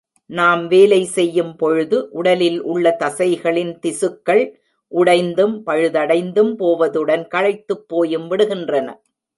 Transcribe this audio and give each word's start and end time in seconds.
நாம் 0.29 0.67
வேலை 0.67 1.05
செய்யும் 1.05 1.55
பொழுது 1.55 2.09
உடலில் 2.11 2.61
உள்ள 2.63 2.95
தசைகளின் 2.99 3.73
திசுக்கள் 3.81 4.43
உடைந்தும், 4.91 5.55
பழுதடைந்தும் 5.65 6.53
போவதுடன், 6.55 7.27
களைத்துப் 7.27 7.85
போயும் 7.87 8.31
விடுகின்றன. 8.31 8.87